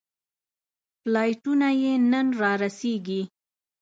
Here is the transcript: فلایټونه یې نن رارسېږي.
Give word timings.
فلایټونه 1.01 1.67
یې 1.81 1.93
نن 2.11 2.27
رارسېږي. 2.41 3.21